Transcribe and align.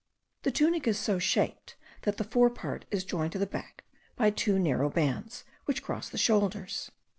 The 0.41 0.49
tunic 0.51 0.87
is 0.87 0.97
so 0.97 1.19
shaped, 1.19 1.75
that 2.01 2.17
the 2.17 2.23
fore 2.23 2.49
part 2.49 2.85
is 2.89 3.03
joined 3.03 3.33
to 3.33 3.37
the 3.37 3.45
back 3.45 3.83
by 4.15 4.31
two 4.31 4.57
narrow 4.57 4.89
bands, 4.89 5.43
which 5.65 5.83
cross 5.83 6.09
the 6.09 6.17
shoulders. 6.17 6.89